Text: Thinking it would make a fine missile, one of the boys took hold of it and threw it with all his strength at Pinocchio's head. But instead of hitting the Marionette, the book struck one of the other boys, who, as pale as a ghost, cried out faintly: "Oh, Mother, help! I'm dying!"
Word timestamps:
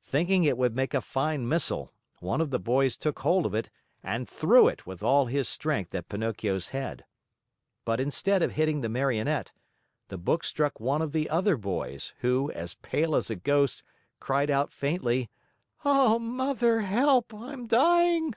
Thinking 0.00 0.44
it 0.44 0.56
would 0.56 0.74
make 0.74 0.94
a 0.94 1.02
fine 1.02 1.46
missile, 1.46 1.92
one 2.20 2.40
of 2.40 2.48
the 2.48 2.58
boys 2.58 2.96
took 2.96 3.18
hold 3.18 3.44
of 3.44 3.52
it 3.54 3.68
and 4.02 4.26
threw 4.26 4.66
it 4.66 4.86
with 4.86 5.02
all 5.02 5.26
his 5.26 5.46
strength 5.46 5.94
at 5.94 6.08
Pinocchio's 6.08 6.68
head. 6.68 7.04
But 7.84 8.00
instead 8.00 8.40
of 8.42 8.52
hitting 8.52 8.80
the 8.80 8.88
Marionette, 8.88 9.52
the 10.08 10.16
book 10.16 10.42
struck 10.42 10.80
one 10.80 11.02
of 11.02 11.12
the 11.12 11.28
other 11.28 11.58
boys, 11.58 12.14
who, 12.20 12.50
as 12.52 12.76
pale 12.76 13.14
as 13.14 13.28
a 13.28 13.36
ghost, 13.36 13.82
cried 14.20 14.48
out 14.48 14.72
faintly: 14.72 15.28
"Oh, 15.84 16.18
Mother, 16.18 16.80
help! 16.80 17.34
I'm 17.34 17.66
dying!" 17.66 18.34